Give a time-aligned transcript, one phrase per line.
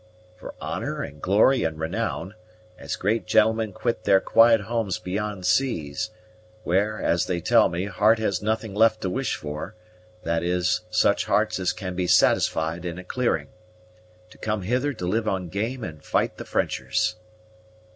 [0.35, 2.33] "For honor and glory and renown,
[2.75, 6.09] as great gentlemen quit their quiet homes beyond seas
[6.63, 9.75] where, as they tell me, heart has nothing left to wish for;
[10.23, 13.49] that is, such hearts as can be satisfied in a clearing
[14.31, 17.17] to come hither to live on game and fight the Frenchers."